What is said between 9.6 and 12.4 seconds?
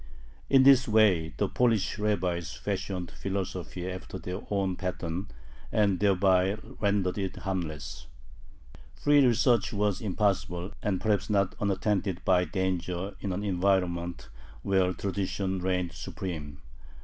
was impossible, and perhaps not unattended